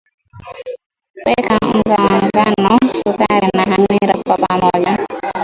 weka 1.25 1.55
unga 1.67 1.95
wa 2.05 2.17
ngano 2.25 2.77
sukari 2.95 3.47
na 3.55 3.63
hamira 3.71 4.13
kwa 4.23 4.37
pamoja 4.43 4.97